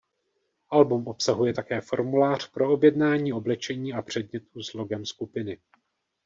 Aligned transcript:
Album 0.69 1.07
obsahuje 1.07 1.53
také 1.53 1.81
formulář 1.81 2.47
pro 2.51 2.73
objednání 2.73 3.33
oblečení 3.33 3.93
a 3.93 4.01
předmětů 4.01 4.63
s 4.63 4.73
logem 4.73 5.05
skupiny. 5.05 5.57